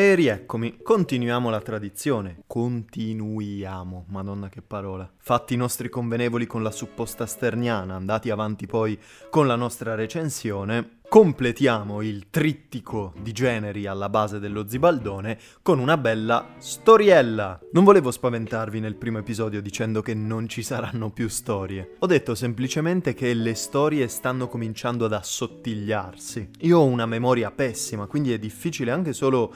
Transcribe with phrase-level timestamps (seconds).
[0.00, 2.42] Eh, Rieccomi, continuiamo la tradizione.
[2.44, 5.08] Continuiamo, madonna che parola.
[5.16, 8.98] Fatti i nostri convenevoli con la supposta sterniana, andati avanti poi
[9.30, 15.96] con la nostra recensione, completiamo il trittico di generi alla base dello zibaldone con una
[15.96, 17.58] bella storiella.
[17.72, 21.94] Non volevo spaventarvi nel primo episodio dicendo che non ci saranno più storie.
[22.00, 26.50] Ho detto semplicemente che le storie stanno cominciando ad assottigliarsi.
[26.60, 29.54] Io ho una memoria pessima, quindi è difficile anche solo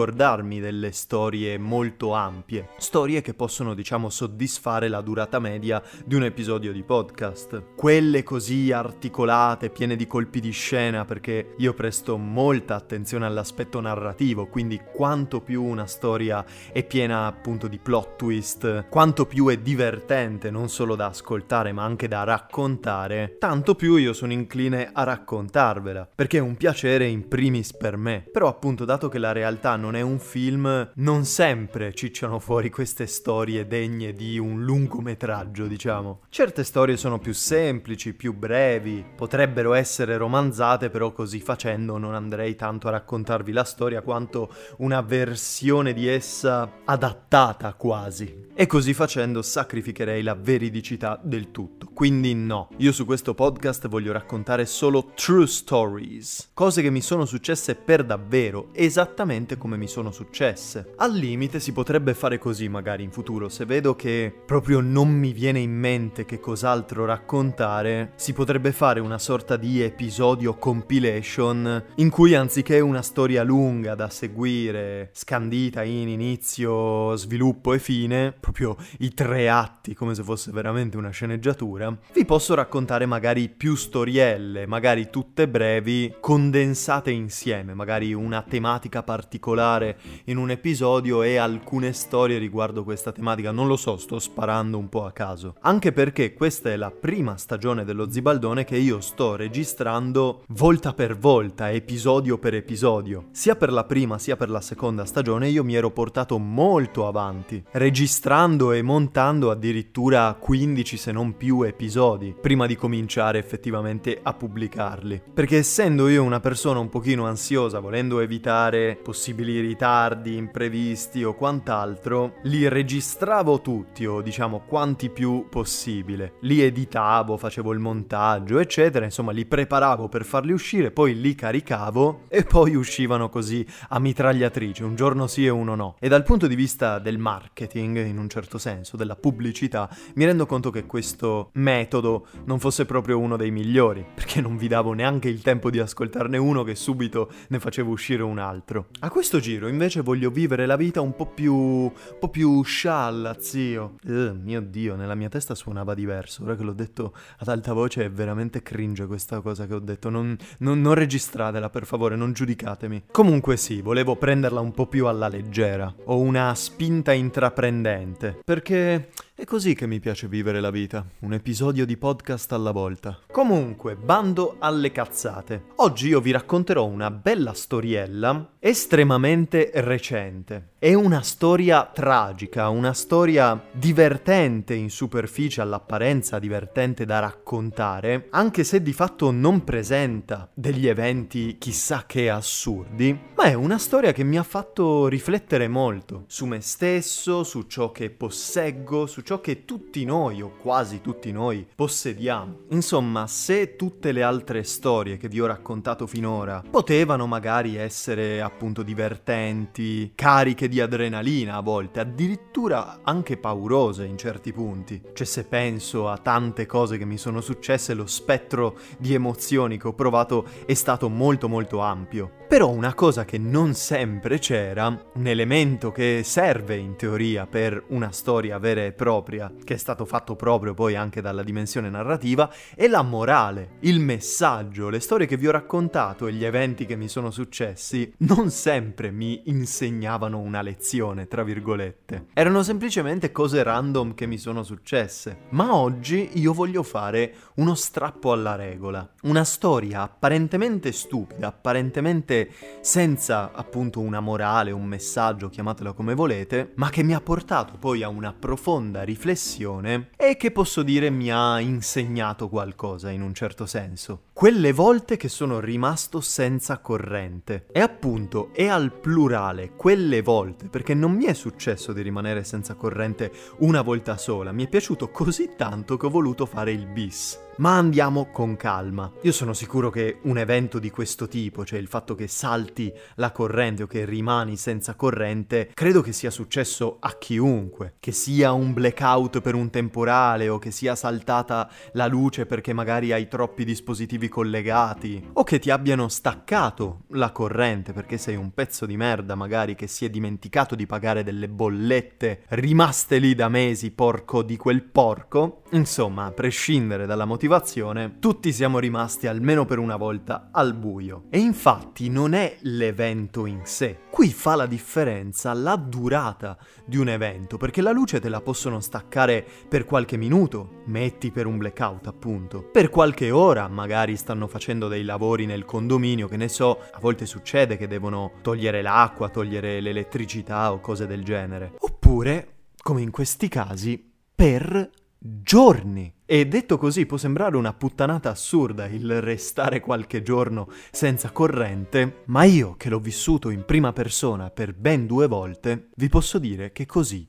[0.00, 2.70] ricordarmi delle storie molto ampie.
[2.78, 7.74] Storie che possono, diciamo, soddisfare la durata media di un episodio di podcast.
[7.76, 14.46] Quelle così articolate, piene di colpi di scena perché io presto molta attenzione all'aspetto narrativo,
[14.46, 20.50] quindi quanto più una storia è piena appunto di plot twist, quanto più è divertente
[20.50, 26.08] non solo da ascoltare ma anche da raccontare, tanto più io sono incline a raccontarvela,
[26.14, 28.24] perché è un piacere in primis per me.
[28.32, 33.08] Però appunto dato che la realtà non è un film, non sempre cicciano fuori queste
[33.08, 36.20] storie degne di un lungometraggio, diciamo.
[36.28, 42.54] Certe storie sono più semplici, più brevi, potrebbero essere romanzate però così facendo non andrei
[42.54, 48.48] tanto a raccontarvi la storia quanto una versione di essa adattata quasi.
[48.60, 51.88] E così facendo sacrificherei la veridicità del tutto.
[51.94, 57.24] Quindi no, io su questo podcast voglio raccontare solo true stories, cose che mi sono
[57.24, 60.92] successe per davvero, esattamente come mi sono successe.
[60.96, 65.32] Al limite si potrebbe fare così magari in futuro, se vedo che proprio non mi
[65.32, 72.10] viene in mente che cos'altro raccontare, si potrebbe fare una sorta di episodio compilation in
[72.10, 79.14] cui anziché una storia lunga da seguire, scandita in inizio, sviluppo e fine, proprio i
[79.14, 85.08] tre atti come se fosse veramente una sceneggiatura, vi posso raccontare magari più storielle, magari
[85.08, 92.82] tutte brevi, condensate insieme, magari una tematica particolare in un episodio e alcune storie riguardo
[92.82, 95.54] questa tematica, non lo so, sto sparando un po' a caso.
[95.60, 101.16] Anche perché questa è la prima stagione dello Zibaldone che io sto registrando volta per
[101.16, 103.26] volta, episodio per episodio.
[103.30, 107.62] Sia per la prima sia per la seconda stagione io mi ero portato molto avanti,
[107.72, 108.29] registrando
[108.72, 115.22] e montando addirittura 15 se non più episodi, prima di cominciare effettivamente a pubblicarli.
[115.32, 122.34] Perché essendo io una persona un pochino ansiosa, volendo evitare possibili ritardi, imprevisti o quant'altro,
[122.42, 126.34] li registravo tutti o diciamo quanti più possibile.
[126.40, 131.34] Li editavo, facevo il montaggio, eccetera, insomma li preparavo per far farli uscire, poi li
[131.34, 135.96] caricavo e poi uscivano così a mitragliatrice, un giorno sì e uno no.
[136.00, 140.46] E dal punto di vista del marketing, in un certo senso, della pubblicità, mi rendo
[140.46, 145.28] conto che questo metodo non fosse proprio uno dei migliori, perché non vi davo neanche
[145.28, 148.86] il tempo di ascoltarne uno che subito ne facevo uscire un altro.
[149.00, 151.54] A questo giro invece voglio vivere la vita un po' più...
[151.54, 153.96] un po' più scialla, zio.
[154.04, 158.04] Uh, mio Dio, nella mia testa suonava diverso, ora che l'ho detto ad alta voce
[158.04, 162.32] è veramente cringe questa cosa che ho detto, non non, non registratela per favore, non
[162.32, 163.04] giudicatemi.
[163.10, 165.92] Comunque sì, volevo prenderla un po' più alla leggera.
[166.04, 168.09] Ho una spinta intraprendente.
[168.44, 173.20] Perché è così che mi piace vivere la vita, un episodio di podcast alla volta.
[173.32, 175.68] Comunque, bando alle cazzate.
[175.76, 180.72] Oggi io vi racconterò una bella storiella estremamente recente.
[180.78, 188.82] È una storia tragica, una storia divertente in superficie, all'apparenza divertente da raccontare, anche se
[188.82, 194.36] di fatto non presenta degli eventi chissà che assurdi, ma è una storia che mi
[194.36, 199.64] ha fatto riflettere molto su me stesso, su ciò che posseggo, su ciò ciò che
[199.64, 202.62] tutti noi, o quasi tutti noi, possediamo.
[202.70, 208.82] Insomma, se tutte le altre storie che vi ho raccontato finora potevano magari essere appunto
[208.82, 215.00] divertenti, cariche di adrenalina a volte, addirittura anche paurose in certi punti.
[215.14, 219.86] Cioè se penso a tante cose che mi sono successe, lo spettro di emozioni che
[219.86, 222.39] ho provato è stato molto molto ampio.
[222.50, 228.10] Però una cosa che non sempre c'era, un elemento che serve in teoria per una
[228.10, 232.88] storia vera e propria, che è stato fatto proprio poi anche dalla dimensione narrativa, è
[232.88, 237.06] la morale, il messaggio, le storie che vi ho raccontato e gli eventi che mi
[237.06, 242.26] sono successi non sempre mi insegnavano una lezione, tra virgolette.
[242.34, 245.42] Erano semplicemente cose random che mi sono successe.
[245.50, 249.08] Ma oggi io voglio fare uno strappo alla regola.
[249.22, 252.38] Una storia apparentemente stupida, apparentemente
[252.80, 258.02] senza appunto una morale, un messaggio, chiamatela come volete, ma che mi ha portato poi
[258.02, 263.66] a una profonda riflessione e che posso dire mi ha insegnato qualcosa in un certo
[263.66, 264.28] senso.
[264.40, 267.66] Quelle volte che sono rimasto senza corrente.
[267.70, 272.72] E appunto è al plurale, quelle volte, perché non mi è successo di rimanere senza
[272.72, 277.38] corrente una volta sola, mi è piaciuto così tanto che ho voluto fare il bis.
[277.60, 279.12] Ma andiamo con calma.
[279.20, 283.32] Io sono sicuro che un evento di questo tipo, cioè il fatto che salti la
[283.32, 287.96] corrente o che rimani senza corrente, credo che sia successo a chiunque.
[288.00, 293.12] Che sia un blackout per un temporale o che sia saltata la luce perché magari
[293.12, 298.86] hai troppi dispositivi collegati o che ti abbiano staccato la corrente perché sei un pezzo
[298.86, 303.90] di merda magari che si è dimenticato di pagare delle bollette rimaste lì da mesi,
[303.90, 305.64] porco di quel porco.
[305.72, 311.24] Insomma, a prescindere dalla motivazione tutti siamo rimasti almeno per una volta al buio.
[311.28, 314.08] E infatti non è l'evento in sé.
[314.20, 318.78] Qui fa la differenza la durata di un evento, perché la luce te la possono
[318.78, 322.62] staccare per qualche minuto, metti per un blackout appunto.
[322.62, 327.24] Per qualche ora magari stanno facendo dei lavori nel condominio, che ne so, a volte
[327.24, 331.72] succede che devono togliere l'acqua, togliere l'elettricità o cose del genere.
[331.78, 334.90] Oppure, come in questi casi, per
[335.20, 336.12] giorni.
[336.24, 342.44] E detto così può sembrare una puttanata assurda il restare qualche giorno senza corrente, ma
[342.44, 346.86] io che l'ho vissuto in prima persona per ben due volte, vi posso dire che
[346.86, 347.28] così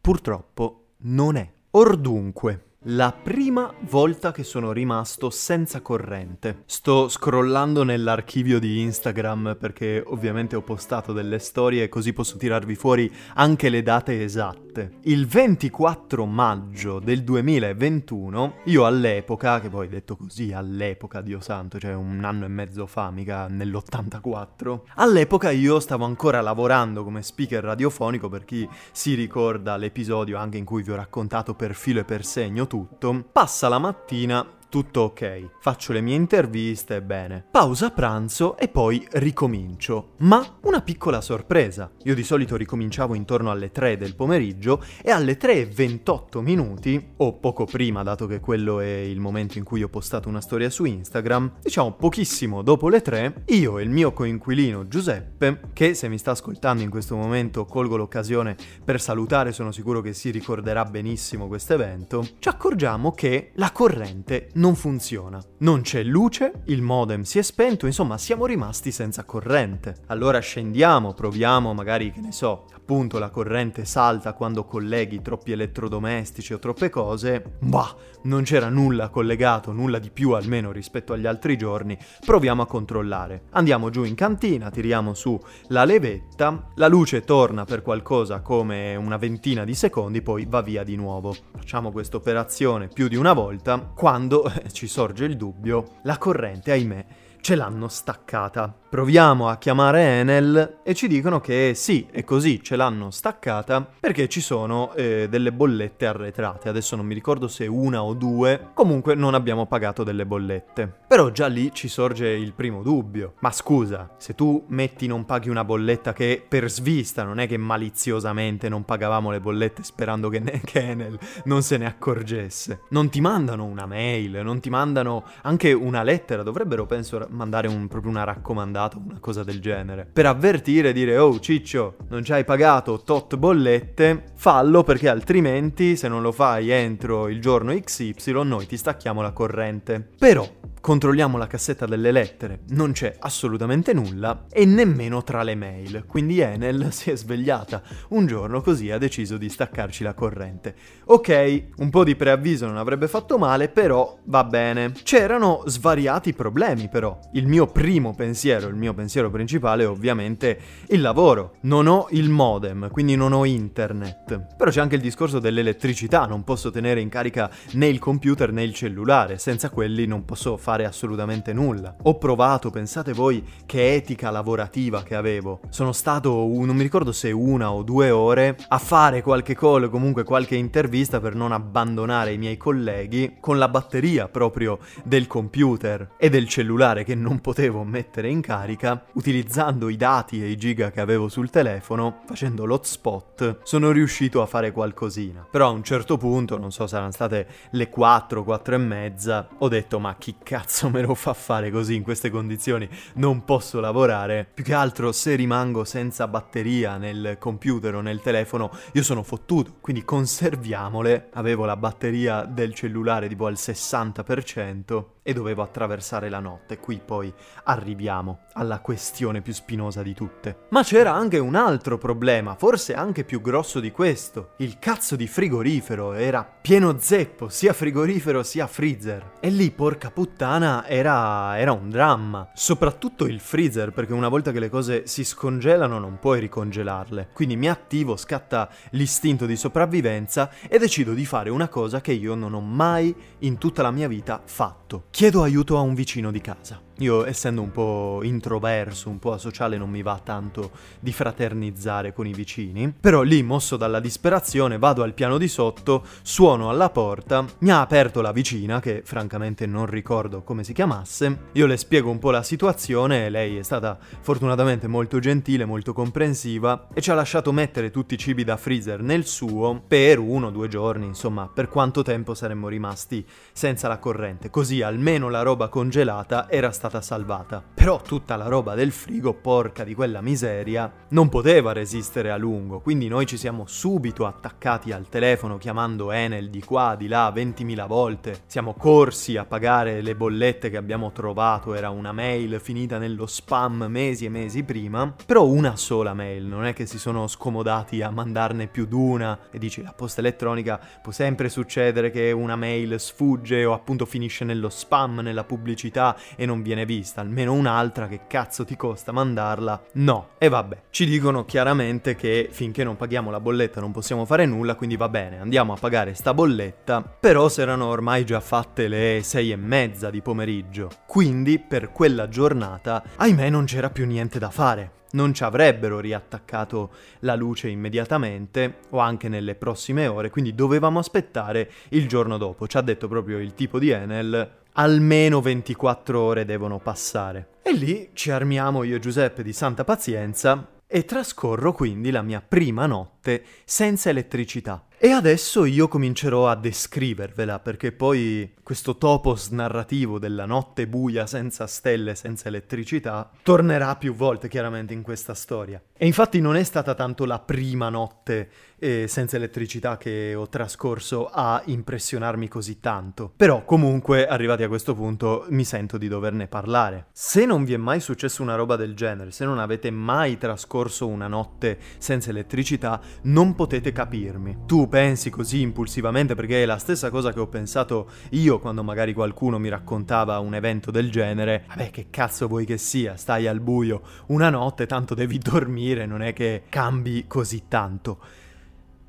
[0.00, 1.52] purtroppo non è.
[1.70, 6.62] Ordunque, la prima volta che sono rimasto senza corrente.
[6.66, 13.12] Sto scrollando nell'archivio di Instagram perché ovviamente ho postato delle storie così posso tirarvi fuori
[13.34, 14.98] anche le date esatte.
[15.02, 21.94] Il 24 maggio del 2021, io all'epoca, che poi detto così all'epoca, Dio santo, cioè
[21.94, 28.28] un anno e mezzo fa, mica nell'84, all'epoca io stavo ancora lavorando come speaker radiofonico
[28.28, 32.24] per chi si ricorda l'episodio anche in cui vi ho raccontato per filo e per
[32.24, 35.50] segno tutto, passa la mattina tutto ok.
[35.60, 37.44] Faccio le mie interviste, bene.
[37.50, 40.12] Pausa pranzo e poi ricomincio.
[40.18, 41.90] Ma una piccola sorpresa.
[42.04, 47.64] Io di solito ricominciavo intorno alle 3 del pomeriggio e alle 3.28 minuti, o poco
[47.64, 51.52] prima dato che quello è il momento in cui ho postato una storia su Instagram,
[51.62, 56.32] diciamo pochissimo dopo le 3, io e il mio coinquilino Giuseppe, che se mi sta
[56.32, 61.74] ascoltando in questo momento colgo l'occasione per salutare, sono sicuro che si ricorderà benissimo questo
[61.74, 65.42] evento, ci accorgiamo che la corrente non funziona.
[65.58, 70.02] Non c'è luce, il modem si è spento, insomma siamo rimasti senza corrente.
[70.06, 76.52] Allora scendiamo, proviamo magari, che ne so, appunto la corrente salta quando colleghi troppi elettrodomestici
[76.52, 77.56] o troppe cose.
[77.60, 81.96] Bah, non c'era nulla collegato, nulla di più almeno rispetto agli altri giorni.
[82.24, 83.44] Proviamo a controllare.
[83.50, 85.38] Andiamo giù in cantina, tiriamo su
[85.68, 90.82] la levetta, la luce torna per qualcosa come una ventina di secondi, poi va via
[90.82, 91.34] di nuovo.
[91.56, 97.04] Facciamo questa operazione più di una volta quando ci sorge il dubbio, la corrente, ahimè,
[97.40, 98.74] ce l'hanno staccata.
[98.90, 104.30] Proviamo a chiamare Enel e ci dicono che sì, è così, ce l'hanno staccata perché
[104.30, 106.70] ci sono eh, delle bollette arretrate.
[106.70, 110.90] Adesso non mi ricordo se una o due, comunque non abbiamo pagato delle bollette.
[111.06, 113.34] Però già lì ci sorge il primo dubbio.
[113.40, 117.58] Ma scusa, se tu metti non paghi una bolletta che per svista, non è che
[117.58, 122.84] maliziosamente non pagavamo le bollette sperando che, ne- Enel non se ne accorgesse.
[122.88, 127.86] Non ti mandano una mail, non ti mandano anche una lettera, dovrebbero penso mandare un,
[127.86, 130.08] proprio una raccomandata mandato una cosa del genere.
[130.10, 136.06] Per avvertire, dire, oh Ciccio, non ci hai pagato tot bollette, fallo perché altrimenti se
[136.06, 138.14] non lo fai entro il giorno XY
[138.44, 140.06] noi ti stacchiamo la corrente.
[140.16, 140.46] Però
[140.88, 146.40] controlliamo la cassetta delle lettere, non c'è assolutamente nulla e nemmeno tra le mail, quindi
[146.40, 150.74] Enel si è svegliata un giorno così ha deciso di staccarci la corrente.
[151.04, 154.92] Ok, un po' di preavviso non avrebbe fatto male, però va bene.
[155.02, 157.18] C'erano svariati problemi però.
[157.32, 161.56] Il mio primo pensiero, il mio pensiero principale è ovviamente il lavoro.
[161.62, 164.54] Non ho il modem, quindi non ho internet.
[164.56, 168.62] Però c'è anche il discorso dell'elettricità, non posso tenere in carica né il computer né
[168.62, 171.96] il cellulare, senza quelli non posso fare fare assolutamente nulla.
[172.02, 175.60] Ho provato, pensate voi che etica lavorativa che avevo.
[175.70, 180.22] Sono stato, non mi ricordo se una o due ore, a fare qualche call, comunque
[180.22, 186.30] qualche intervista per non abbandonare i miei colleghi con la batteria proprio del computer e
[186.30, 191.00] del cellulare che non potevo mettere in carica, utilizzando i dati e i giga che
[191.00, 195.46] avevo sul telefono, facendo l'hotspot, sono riuscito a fare qualcosina.
[195.50, 199.68] Però a un certo punto, non so, saranno state le 4, 4 e mezza, ho
[199.68, 202.88] detto ma chi cazzo cazzo me lo fa fare così in queste condizioni?
[203.14, 204.44] Non posso lavorare.
[204.52, 209.76] Più che altro se rimango senza batteria nel computer o nel telefono, io sono fottuto.
[209.80, 211.28] Quindi conserviamole.
[211.34, 216.78] Avevo la batteria del cellulare tipo al 60% e dovevo attraversare la notte.
[216.78, 217.30] Qui poi
[217.64, 220.66] arriviamo alla questione più spinosa di tutte.
[220.70, 224.54] Ma c'era anche un altro problema, forse anche più grosso di questo.
[224.56, 229.32] Il cazzo di frigorifero era pieno zeppo, sia frigorifero sia freezer.
[229.40, 230.47] E lì, porca puttana,
[230.86, 232.50] era, era un dramma.
[232.54, 237.28] Soprattutto il freezer, perché una volta che le cose si scongelano non puoi ricongelarle.
[237.32, 242.34] Quindi mi attivo, scatta l'istinto di sopravvivenza e decido di fare una cosa che io
[242.34, 246.40] non ho mai in tutta la mia vita fatto Chiedo aiuto a un vicino di
[246.40, 246.87] casa.
[247.00, 252.26] Io, essendo un po' introverso, un po' asociale, non mi va tanto di fraternizzare con
[252.26, 252.92] i vicini.
[253.00, 257.80] Però lì, mosso dalla disperazione, vado al piano di sotto, suono alla porta, mi ha
[257.80, 261.46] aperto la vicina, che francamente non ricordo come si chiamasse.
[261.52, 266.88] Io le spiego un po' la situazione lei è stata fortunatamente molto gentile, molto comprensiva
[266.92, 270.50] e ci ha lasciato mettere tutti i cibi da freezer nel suo per uno o
[270.50, 274.50] due giorni, insomma, per quanto tempo saremmo rimasti senza la corrente.
[274.50, 277.62] Così almeno la roba congelata era stata stata salvata.
[277.74, 282.80] Però tutta la roba del frigo, porca di quella miseria, non poteva resistere a lungo,
[282.80, 287.86] quindi noi ci siamo subito attaccati al telefono chiamando Enel di qua, di là, 20.000
[287.86, 288.40] volte.
[288.46, 293.86] Siamo corsi a pagare le bollette che abbiamo trovato, era una mail finita nello spam
[293.88, 298.10] mesi e mesi prima, però una sola mail, non è che si sono scomodati a
[298.10, 303.64] mandarne più d'una e dici la posta elettronica può sempre succedere che una mail sfugge
[303.64, 308.20] o appunto finisce nello spam, nella pubblicità e non viene viene vista, almeno un'altra che
[308.26, 309.82] cazzo ti costa mandarla?
[309.94, 310.30] No.
[310.38, 314.76] E vabbè, ci dicono chiaramente che finché non paghiamo la bolletta non possiamo fare nulla,
[314.76, 319.20] quindi va bene, andiamo a pagare sta bolletta, però si erano ormai già fatte le
[319.24, 324.50] sei e mezza di pomeriggio, quindi per quella giornata, ahimè, non c'era più niente da
[324.50, 330.98] fare non ci avrebbero riattaccato la luce immediatamente o anche nelle prossime ore, quindi dovevamo
[330.98, 332.66] aspettare il giorno dopo.
[332.66, 337.48] Ci ha detto proprio il tipo di Enel, almeno 24 ore devono passare.
[337.62, 342.40] E lì ci armiamo io e Giuseppe di santa pazienza e trascorro quindi la mia
[342.40, 343.17] prima notte
[343.64, 344.82] senza elettricità.
[345.00, 351.68] E adesso io comincerò a descrivervela, perché poi questo topos narrativo della notte buia senza
[351.68, 355.80] stelle, senza elettricità, tornerà più volte chiaramente in questa storia.
[355.96, 361.28] E infatti non è stata tanto la prima notte eh, senza elettricità che ho trascorso
[361.28, 363.32] a impressionarmi così tanto.
[363.36, 367.06] Però comunque, arrivati a questo punto, mi sento di doverne parlare.
[367.12, 371.06] Se non vi è mai successo una roba del genere, se non avete mai trascorso
[371.06, 374.58] una notte senza elettricità, non potete capirmi.
[374.66, 379.12] Tu pensi così impulsivamente perché è la stessa cosa che ho pensato io quando magari
[379.12, 381.64] qualcuno mi raccontava un evento del genere.
[381.68, 383.16] Vabbè, che cazzo vuoi che sia?
[383.16, 388.18] Stai al buio una notte, tanto devi dormire, non è che cambi così tanto.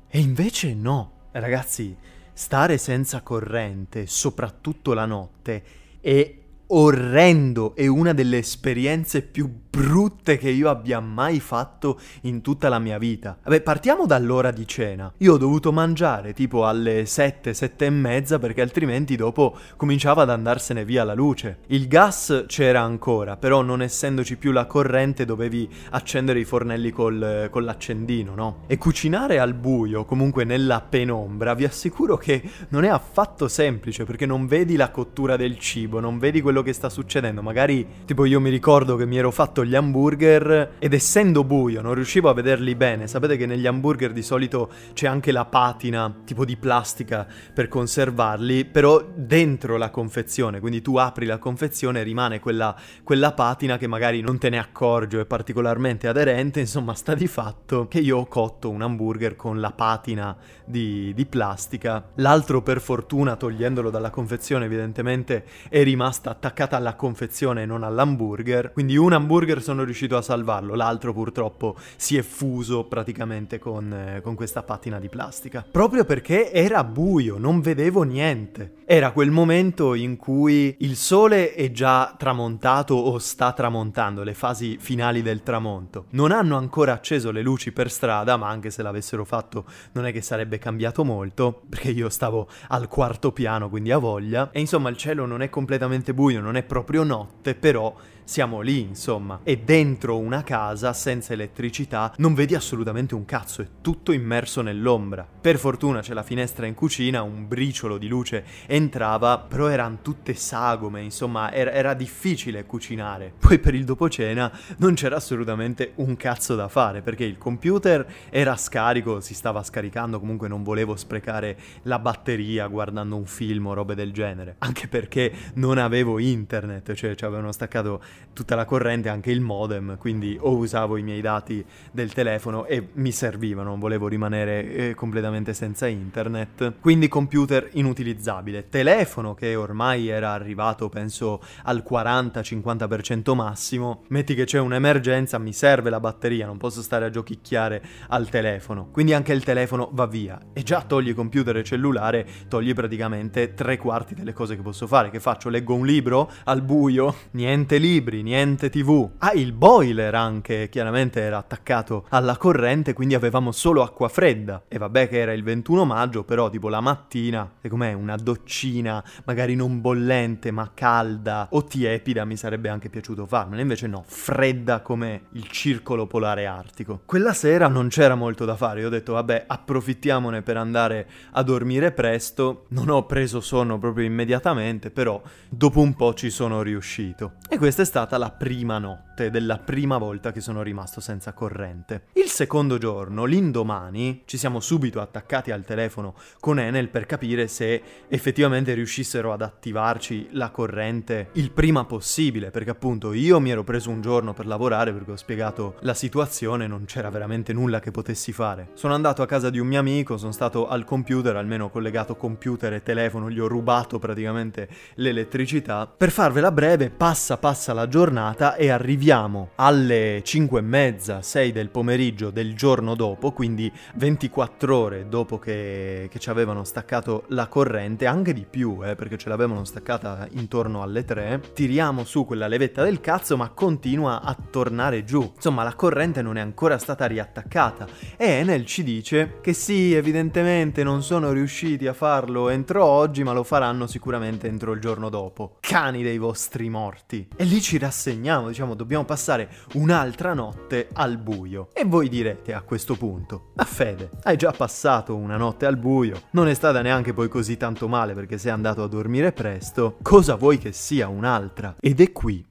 [0.08, 1.12] E invece no.
[1.32, 1.96] Ragazzi,
[2.32, 5.62] stare senza corrente, soprattutto la notte,
[6.00, 6.39] è
[6.72, 12.78] orrendo, è una delle esperienze più brutte che io abbia mai fatto in tutta la
[12.78, 13.38] mia vita.
[13.42, 15.12] Vabbè, partiamo dall'ora di cena.
[15.18, 20.30] Io ho dovuto mangiare tipo alle 7, 7 e mezza perché altrimenti dopo cominciava ad
[20.30, 21.58] andarsene via la luce.
[21.68, 27.48] Il gas c'era ancora, però non essendoci più la corrente dovevi accendere i fornelli col,
[27.50, 28.62] con l'accendino, no?
[28.66, 34.26] E cucinare al buio, comunque nella penombra, vi assicuro che non è affatto semplice perché
[34.26, 37.42] non vedi la cottura del cibo, non vedi quello che sta succedendo.
[37.42, 41.94] Magari, tipo io mi ricordo che mi ero fatto gli hamburger ed essendo buio non
[41.94, 43.06] riuscivo a vederli bene.
[43.06, 48.64] Sapete che negli hamburger di solito c'è anche la patina tipo di plastica per conservarli,
[48.64, 53.86] però dentro la confezione, quindi tu apri la confezione e rimane quella, quella patina che
[53.86, 56.60] magari non te ne accorgi è particolarmente aderente.
[56.60, 61.26] Insomma, sta di fatto che io ho cotto un hamburger con la patina di, di
[61.26, 62.10] plastica.
[62.16, 68.72] L'altro, per fortuna, togliendolo dalla confezione, evidentemente è rimasta attaccata alla confezione e non all'hamburger.
[68.72, 74.20] Quindi un hamburger sono riuscito a salvarlo, l'altro purtroppo si è fuso praticamente con, eh,
[74.20, 75.64] con questa patina di plastica.
[75.70, 78.78] Proprio perché era buio, non vedevo niente.
[78.84, 84.78] Era quel momento in cui il sole è già tramontato o sta tramontando, le fasi
[84.80, 86.06] finali del tramonto.
[86.10, 90.12] Non hanno ancora acceso le luci per strada, ma anche se l'avessero fatto non è
[90.12, 94.50] che sarebbe cambiato molto, perché io stavo al quarto piano, quindi a voglia.
[94.50, 98.80] E insomma il cielo non è completamente buio, non è proprio notte, però siamo lì,
[98.80, 99.40] insomma.
[99.42, 105.26] E dentro una casa senza elettricità non vedi assolutamente un cazzo, è tutto immerso nell'ombra.
[105.40, 110.34] Per fortuna c'è la finestra in cucina, un briciolo di luce entrava, però erano tutte
[110.34, 113.32] sagome, insomma, era, era difficile cucinare.
[113.38, 118.06] Poi per il dopo cena non c'era assolutamente un cazzo da fare, perché il computer
[118.30, 123.74] era scarico, si stava scaricando, comunque non volevo sprecare la batteria guardando un film o
[123.74, 124.56] robe del genere.
[124.58, 128.02] Anche perché non avevo internet, cioè ci avevano staccato
[128.32, 132.88] tutta la corrente, anche il modem, quindi o usavo i miei dati del telefono e
[132.94, 136.74] mi servivano, volevo rimanere eh, completamente senza internet.
[136.80, 138.68] Quindi computer inutilizzabile.
[138.68, 144.04] Telefono che ormai era arrivato penso al 40-50% massimo.
[144.08, 148.88] Metti che c'è un'emergenza, mi serve la batteria, non posso stare a giochicchiare al telefono.
[148.90, 150.40] Quindi anche il telefono va via.
[150.52, 155.10] E già togli computer e cellulare, togli praticamente tre quarti delle cose che posso fare.
[155.10, 155.48] Che faccio?
[155.48, 157.14] Leggo un libro al buio?
[157.32, 159.10] Niente libri libri, niente tv.
[159.18, 164.62] Ah, il boiler anche, chiaramente era attaccato alla corrente, quindi avevamo solo acqua fredda.
[164.68, 169.04] E vabbè che era il 21 maggio, però tipo la mattina, e com'è, una doccina,
[169.24, 173.60] magari non bollente, ma calda o tiepida, mi sarebbe anche piaciuto farmela.
[173.60, 177.02] Invece no, fredda come il circolo polare artico.
[177.04, 181.42] Quella sera non c'era molto da fare, io ho detto vabbè, approfittiamone per andare a
[181.42, 182.64] dormire presto.
[182.68, 187.32] Non ho preso sonno proprio immediatamente, però dopo un po' ci sono riuscito.
[187.48, 192.04] E questa è stata la prima notte della prima volta che sono rimasto senza corrente.
[192.12, 197.82] Il secondo giorno, l'indomani, ci siamo subito attaccati al telefono con Enel per capire se
[198.06, 203.90] effettivamente riuscissero ad attivarci la corrente il prima possibile, perché appunto io mi ero preso
[203.90, 208.30] un giorno per lavorare perché ho spiegato la situazione, non c'era veramente nulla che potessi
[208.30, 208.68] fare.
[208.74, 212.72] Sono andato a casa di un mio amico, sono stato al computer, almeno collegato computer
[212.72, 215.88] e telefono, gli ho rubato praticamente l'elettricità.
[215.88, 221.70] Per farvela breve, passa passa la giornata e arriviamo alle 5 e mezza, 6 del
[221.70, 228.06] pomeriggio del giorno dopo, quindi 24 ore dopo che, che ci avevano staccato la corrente,
[228.06, 232.82] anche di più, eh, perché ce l'avevano staccata intorno alle 3, tiriamo su quella levetta
[232.82, 235.32] del cazzo ma continua a tornare giù.
[235.34, 240.82] Insomma, la corrente non è ancora stata riattaccata e Enel ci dice che sì, evidentemente
[240.82, 245.56] non sono riusciti a farlo entro oggi, ma lo faranno sicuramente entro il giorno dopo.
[245.60, 247.28] Cani dei vostri morti.
[247.36, 251.68] E lì ci rassegniamo, diciamo dobbiamo passare un'altra notte al buio.
[251.72, 256.22] E voi direte a questo punto, ma Fede, hai già passato una notte al buio,
[256.30, 260.34] non è stata neanche poi così tanto male perché sei andato a dormire presto, cosa
[260.34, 261.76] vuoi che sia un'altra?
[261.80, 262.44] Ed è qui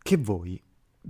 [0.00, 0.60] che voi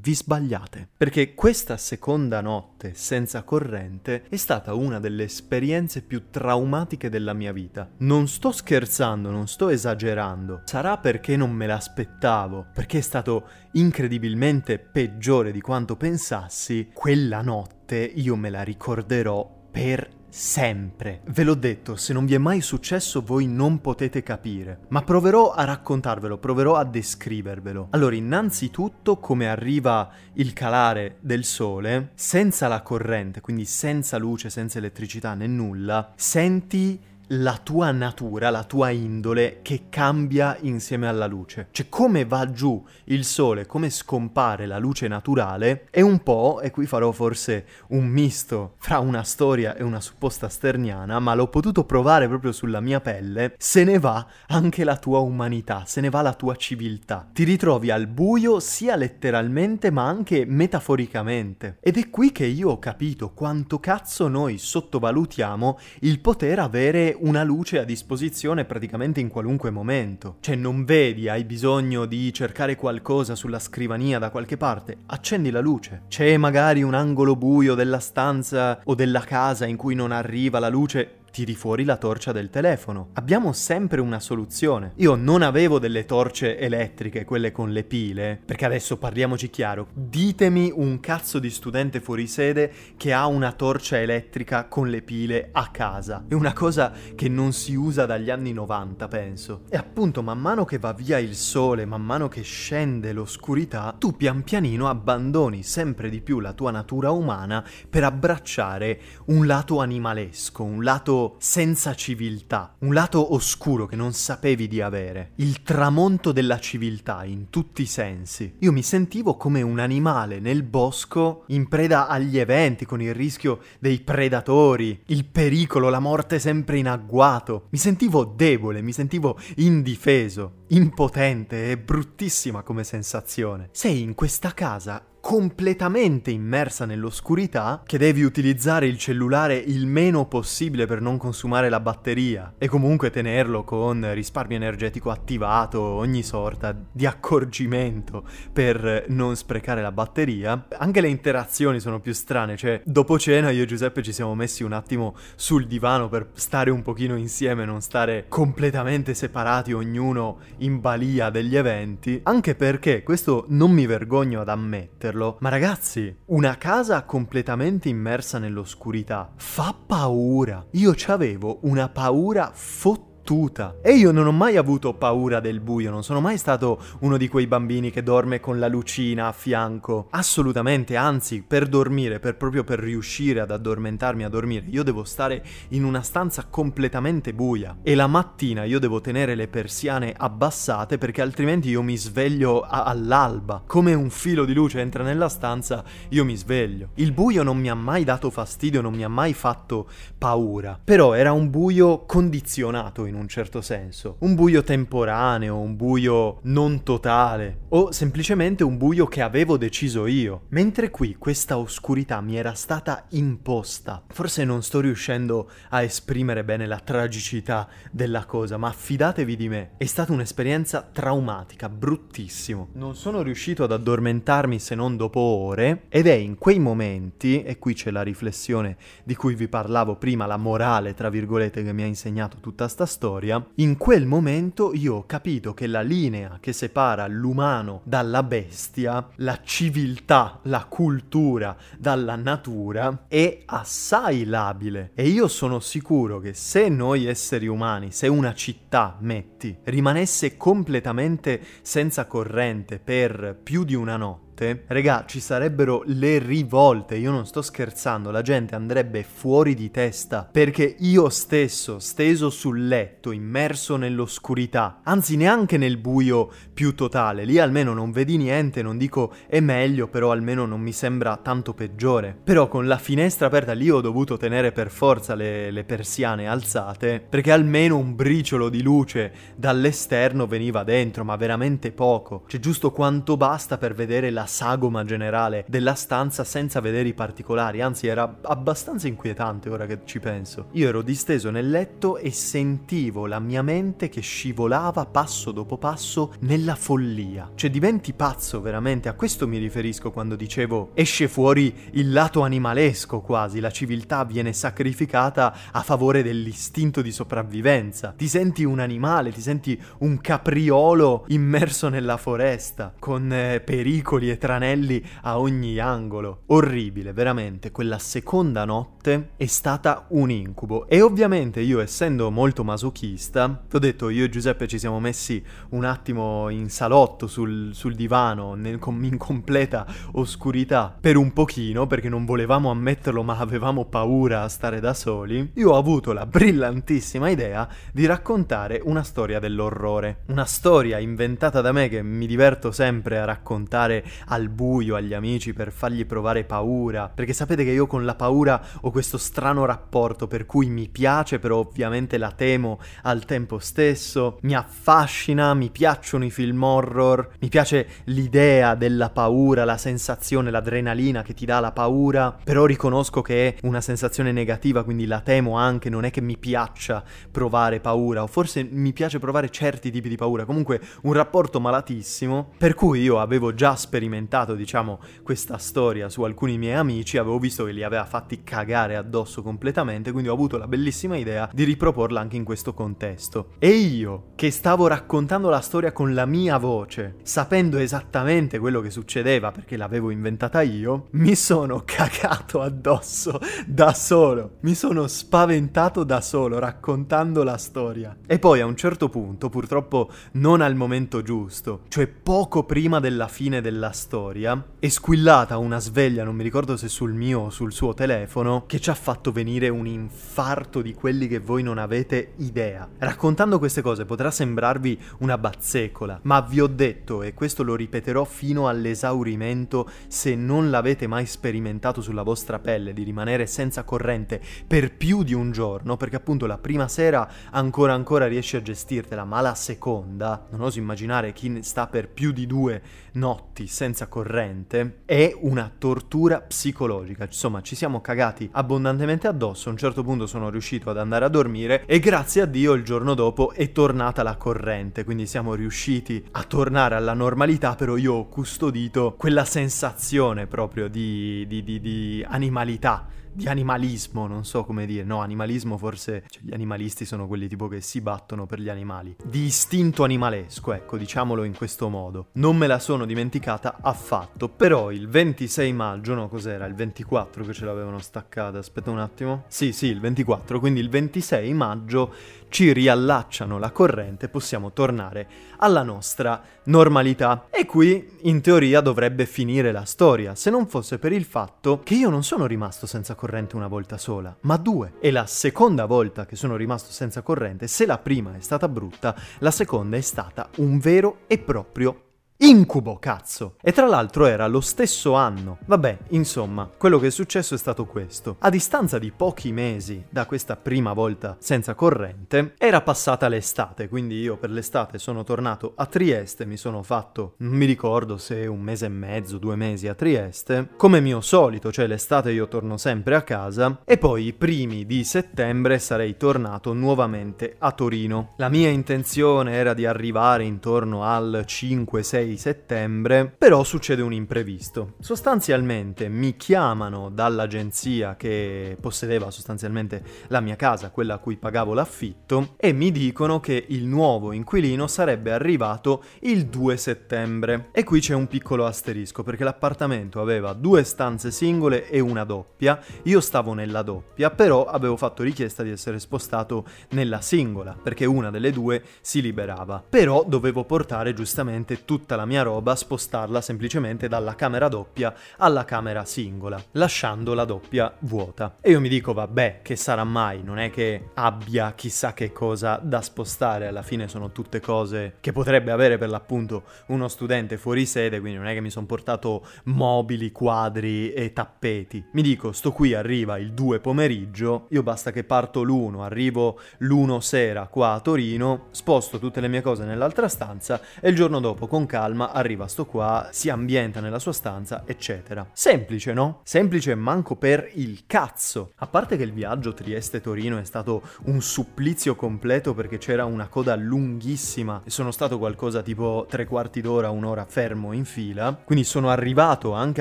[0.01, 0.89] vi sbagliate.
[0.97, 7.53] Perché questa seconda notte senza corrente è stata una delle esperienze più traumatiche della mia
[7.53, 7.89] vita.
[7.99, 10.63] Non sto scherzando, non sto esagerando.
[10.65, 16.91] Sarà perché non me l'aspettavo, perché è stato incredibilmente peggiore di quanto pensassi.
[16.93, 21.23] Quella notte io me la ricorderò per sempre.
[21.27, 25.53] Ve l'ho detto, se non vi è mai successo voi non potete capire, ma proverò
[25.53, 27.89] a raccontarvelo, proverò a descrivervelo.
[27.91, 34.79] Allora, innanzitutto come arriva il calare del sole, senza la corrente, quindi senza luce, senza
[34.79, 41.69] elettricità né nulla, senti la tua natura, la tua indole che cambia insieme alla luce.
[41.71, 46.71] Cioè come va giù il sole, come scompare la luce naturale, è un po', e
[46.71, 51.85] qui farò forse un misto fra una storia e una supposta sterniana, ma l'ho potuto
[51.85, 56.23] provare proprio sulla mia pelle, se ne va anche la tua umanità, se ne va
[56.23, 57.29] la tua civiltà.
[57.31, 61.79] Ti ritrovi al buio sia letteralmente ma anche metaforicamente.
[61.81, 67.43] Ed è qui che io ho capito quanto cazzo noi sottovalutiamo il poter avere una
[67.43, 70.37] luce a disposizione praticamente in qualunque momento.
[70.41, 75.61] Cioè non vedi, hai bisogno di cercare qualcosa sulla scrivania da qualche parte, accendi la
[75.61, 76.03] luce.
[76.09, 80.69] C'è magari un angolo buio della stanza o della casa in cui non arriva la
[80.69, 83.11] luce, tiri fuori la torcia del telefono.
[83.15, 84.93] Abbiamo sempre una soluzione.
[84.97, 89.89] Io non avevo delle torce elettriche, quelle con le pile, perché adesso parliamoci chiaro.
[89.93, 95.51] Ditemi un cazzo di studente fuori sede che ha una torcia elettrica con le pile
[95.53, 96.25] a casa.
[96.29, 99.63] È una cosa che non si usa dagli anni 90, penso.
[99.69, 104.17] E appunto, man mano che va via il sole, man mano che scende l'oscurità, tu
[104.17, 110.63] pian pianino abbandoni sempre di più la tua natura umana per abbracciare un lato animalesco,
[110.63, 116.59] un lato senza civiltà, un lato oscuro che non sapevi di avere, il tramonto della
[116.59, 118.55] civiltà in tutti i sensi.
[118.61, 123.61] Io mi sentivo come un animale nel bosco in preda agli eventi, con il rischio
[123.79, 127.67] dei predatori, il pericolo, la morte sempre in agguato.
[127.71, 133.69] Mi sentivo debole, mi sentivo indifeso, impotente e bruttissima come sensazione.
[133.73, 140.87] Sei in questa casa completamente immersa nell'oscurità che devi utilizzare il cellulare il meno possibile
[140.87, 147.05] per non consumare la batteria e comunque tenerlo con risparmio energetico attivato, ogni sorta di
[147.05, 150.67] accorgimento per non sprecare la batteria.
[150.79, 154.63] Anche le interazioni sono più strane, cioè dopo cena io e Giuseppe ci siamo messi
[154.63, 160.81] un attimo sul divano per stare un pochino insieme, non stare completamente separati ognuno in
[160.81, 165.37] balia degli eventi, anche perché questo non mi vergogno ad ammetterlo vederlo.
[165.41, 170.65] Ma ragazzi, una casa completamente immersa nell'oscurità fa paura.
[170.73, 173.77] Io c'avevo una paura fottuta fottuta.
[173.83, 177.29] E io non ho mai avuto paura del buio, non sono mai stato uno di
[177.29, 180.07] quei bambini che dorme con la lucina a fianco.
[180.11, 185.45] Assolutamente, anzi, per dormire, per proprio per riuscire ad addormentarmi a dormire, io devo stare
[185.71, 187.77] in una stanza completamente buia.
[187.83, 192.85] E la mattina io devo tenere le persiane abbassate perché altrimenti io mi sveglio a-
[192.85, 193.63] all'alba.
[193.67, 196.91] Come un filo di luce entra nella stanza, io mi sveglio.
[196.95, 199.87] Il buio non mi ha mai dato fastidio, non mi ha mai fatto
[200.17, 200.79] paura.
[200.83, 204.17] Però era un buio condizionato in un certo senso.
[204.21, 210.43] Un buio temporaneo, un buio non totale, o semplicemente un buio che avevo deciso io.
[210.51, 214.05] Mentre qui questa oscurità mi era stata imposta.
[214.09, 219.71] Forse non sto riuscendo a esprimere bene la tragicità della cosa, ma fidatevi di me,
[219.79, 222.69] è stata un'esperienza traumatica, bruttissimo.
[222.75, 227.59] Non sono riuscito ad addormentarmi se non dopo ore ed è in quei momenti, e
[227.59, 231.83] qui c'è la riflessione di cui vi parlavo prima, la morale, tra virgolette, che mi
[231.83, 236.37] ha insegnato tutta sta storia, storia, in quel momento io ho capito che la linea
[236.41, 244.91] che separa l'umano dalla bestia, la civiltà, la cultura dalla natura, è assai labile.
[244.95, 251.41] E io sono sicuro che se noi esseri umani, se una città, metti, rimanesse completamente
[251.63, 257.27] senza corrente per più di una notte, notte, regà, ci sarebbero le rivolte, io non
[257.27, 263.77] sto scherzando, la gente andrebbe fuori di testa perché io stesso, steso sul letto, immerso
[263.77, 269.41] nell'oscurità, anzi neanche nel buio più totale, lì almeno non vedi niente, non dico è
[269.41, 272.17] meglio, però almeno non mi sembra tanto peggiore.
[272.23, 277.01] Però con la finestra aperta lì ho dovuto tenere per forza le, le persiane alzate
[277.01, 282.25] perché almeno un briciolo di luce dall'esterno veniva dentro, ma veramente poco.
[282.27, 287.61] C'è giusto quanto basta per vedere la sagoma generale della stanza senza vedere i particolari,
[287.61, 290.49] anzi era abbastanza inquietante ora che ci penso.
[290.53, 296.13] Io ero disteso nel letto e sentivo la mia mente che scivolava passo dopo passo
[296.21, 297.31] nella follia.
[297.35, 303.01] Cioè diventi pazzo veramente, a questo mi riferisco quando dicevo esce fuori il lato animalesco
[303.01, 307.95] quasi, la civiltà viene sacrificata a favore dell'istinto di sopravvivenza.
[307.97, 314.18] Ti senti un animale, ti senti un capriolo immerso nella foresta, con eh, pericoli e
[314.19, 316.23] tranelli a ogni angolo.
[316.27, 317.51] Orribile, veramente.
[317.51, 320.67] Quella seconda notte è stata un incubo.
[320.69, 325.23] E ovviamente io, essendo molto masochista, ti ho detto, io e Giuseppe ci siamo messi
[325.51, 331.89] un attimo in salotto sul, sul divano, nel, in completa oscurità, per un pochino, perché
[331.89, 335.33] non volevamo ammetterlo, ma avevamo paura a stare da soli.
[335.35, 340.03] Io ho avuto la brillantissima idea di raccontare una storia dell'orrore.
[340.09, 345.33] Una storia inventata da me che mi diverto sempre a raccontare al buio agli amici
[345.33, 350.07] per fargli provare paura, perché sapete che io con la paura ho questo strano rapporto
[350.07, 356.05] per cui mi piace, però ovviamente la temo al tempo stesso, mi affascina, mi piacciono
[356.05, 361.53] i film horror, mi piace l'idea della paura, la sensazione, l'adrenalina che ti dà la
[361.53, 366.01] paura, però riconosco che è una sensazione negativa, quindi la temo anche, non è che
[366.01, 370.93] mi piaccia provare paura, o forse mi piace provare certi tipi di paura, comunque un
[370.93, 376.55] rapporto malatissimo, per cui io avevo già sperimentato sperimentato, diciamo, questa storia su alcuni miei
[376.55, 380.97] amici, avevo visto che li aveva fatti cagare addosso completamente, quindi ho avuto la bellissima
[380.97, 383.31] idea di riproporla anche in questo contesto.
[383.39, 388.71] E io, che stavo raccontando la storia con la mia voce, sapendo esattamente quello che
[388.71, 394.37] succedeva perché l'avevo inventata io, mi sono cagato addosso da solo.
[394.41, 397.97] Mi sono spaventato da solo raccontando la storia.
[398.07, 403.09] E poi a un certo punto, purtroppo non al momento giusto, cioè poco prima della
[403.09, 407.53] fine della storia, è squillata una sveglia, non mi ricordo se sul mio o sul
[407.53, 412.15] suo telefono, che ci ha fatto venire un infarto di quelli che voi non avete
[412.17, 412.69] idea.
[412.77, 418.05] Raccontando queste cose potrà sembrarvi una bazzecola, ma vi ho detto, e questo lo ripeterò
[418.05, 424.75] fino all'esaurimento, se non l'avete mai sperimentato sulla vostra pelle, di rimanere senza corrente per
[424.75, 429.21] più di un giorno, perché appunto la prima sera ancora ancora riesci a gestirtela, ma
[429.21, 432.63] la seconda, non oso immaginare chi sta per più di due
[432.99, 437.05] notti senza corrente, è una tortura psicologica.
[437.05, 441.09] Insomma, ci siamo cagati abbondantemente addosso, a un certo punto sono riuscito ad andare a
[441.09, 446.05] dormire e grazie a Dio il giorno dopo è tornata la corrente, quindi siamo riusciti
[446.13, 452.05] a tornare alla normalità, però io ho custodito quella sensazione proprio di, di, di, di
[452.07, 452.87] animalità
[453.19, 457.49] di animalismo, non so come dire, no, animalismo forse, cioè gli animalisti sono quelli tipo
[457.49, 462.11] che si battono per gli animali, di istinto animalesco, ecco, diciamolo in questo modo.
[462.13, 466.47] Non me la sono dimenticata affatto, però il 26 maggio, no, cos'era?
[466.47, 469.25] Il 24 che ce l'avevano staccata, aspetta un attimo.
[469.27, 471.93] Sì, sì, il 24, quindi il 26 maggio
[472.29, 477.27] ci riallacciano la corrente possiamo tornare alla nostra normalità.
[477.31, 481.75] E qui, in teoria, dovrebbe finire la storia, se non fosse per il fatto che
[481.75, 484.75] io non sono rimasto senza corrente una volta sola, ma due.
[484.81, 488.95] E la seconda volta che sono rimasto senza corrente, se la prima è stata brutta,
[489.19, 491.83] la seconda è stata un vero e proprio
[492.21, 493.37] Incubo, cazzo!
[493.41, 495.39] E tra l'altro era lo stesso anno.
[495.47, 498.17] Vabbè, insomma, quello che è successo è stato questo.
[498.19, 504.01] A distanza di pochi mesi da questa prima volta senza corrente, era passata l'estate, quindi
[504.01, 508.41] io per l'estate sono tornato a Trieste, mi sono fatto, non mi ricordo se un
[508.41, 512.97] mese e mezzo, due mesi a Trieste, come mio solito, cioè l'estate io torno sempre
[512.97, 518.15] a casa, e poi i primi di settembre sarei tornato nuovamente a Torino.
[518.17, 524.75] La mia intenzione era di arrivare intorno al 5-6 6 settembre, però succede un imprevisto.
[524.81, 532.35] Sostanzialmente mi chiamano dall'agenzia che possedeva sostanzialmente la mia casa, quella a cui pagavo l'affitto,
[532.39, 537.49] e mi dicono che il nuovo inquilino sarebbe arrivato il 2 settembre.
[537.53, 542.59] E qui c'è un piccolo asterisco, perché l'appartamento aveva due stanze singole e una doppia,
[542.85, 548.11] io stavo nella doppia, però avevo fatto richiesta di essere spostato nella singola, perché una
[548.11, 549.63] delle due si liberava.
[549.69, 555.85] Però dovevo portare giustamente tutta la mia roba, spostarla semplicemente dalla camera doppia alla camera
[555.85, 558.37] singola, lasciando la doppia vuota.
[558.41, 560.23] E io mi dico, vabbè, che sarà mai?
[560.23, 565.13] Non è che abbia chissà che cosa da spostare, alla fine sono tutte cose che
[565.13, 569.25] potrebbe avere per l'appunto uno studente fuori sede, quindi non è che mi sono portato
[569.45, 571.85] mobili, quadri e tappeti.
[571.93, 576.99] Mi dico, sto qui, arriva il 2 pomeriggio, io basta che parto l'1, arrivo l'1
[576.99, 581.47] sera qua a Torino, sposto tutte le mie cose nell'altra stanza e il giorno dopo
[581.47, 585.27] con calma calma, arriva sto qua, si ambienta nella sua stanza, eccetera.
[585.33, 586.21] Semplice, no?
[586.23, 588.53] Semplice manco per il cazzo.
[588.57, 593.57] A parte che il viaggio Trieste-Torino è stato un supplizio completo perché c'era una coda
[593.57, 598.39] lunghissima e sono stato qualcosa tipo tre quarti d'ora, un'ora fermo in fila.
[598.45, 599.81] Quindi sono arrivato anche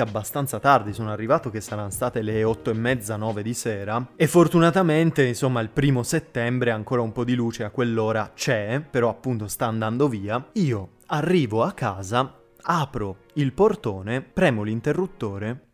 [0.00, 4.12] abbastanza tardi, sono arrivato che saranno state le otto e mezza, nove di sera.
[4.16, 9.10] E fortunatamente, insomma, il primo settembre ancora un po' di luce a quell'ora c'è, però
[9.10, 10.42] appunto sta andando via.
[10.52, 15.68] Io Arrivo a casa, apro il portone, premo l'interruttore